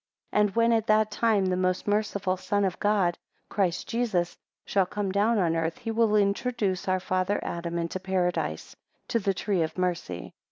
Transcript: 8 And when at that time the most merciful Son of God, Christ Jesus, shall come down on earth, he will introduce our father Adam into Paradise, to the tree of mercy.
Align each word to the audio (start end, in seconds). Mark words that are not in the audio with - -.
8 0.33 0.39
And 0.39 0.55
when 0.55 0.71
at 0.73 0.87
that 0.87 1.11
time 1.11 1.45
the 1.45 1.55
most 1.55 1.87
merciful 1.87 2.35
Son 2.35 2.65
of 2.65 2.79
God, 2.79 3.19
Christ 3.49 3.87
Jesus, 3.87 4.35
shall 4.65 4.87
come 4.87 5.11
down 5.11 5.37
on 5.37 5.55
earth, 5.55 5.77
he 5.77 5.91
will 5.91 6.15
introduce 6.15 6.87
our 6.87 6.99
father 6.99 7.39
Adam 7.43 7.77
into 7.77 7.99
Paradise, 7.99 8.75
to 9.09 9.19
the 9.19 9.35
tree 9.35 9.61
of 9.61 9.77
mercy. 9.77 10.33